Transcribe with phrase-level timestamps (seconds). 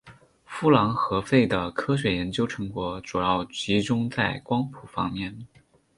[0.45, 5.45] 夫琅和费的科学研究成果主要集中在光谱方面。